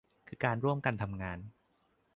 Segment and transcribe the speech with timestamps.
[0.27, 1.39] คือการร่วมกันทำงาน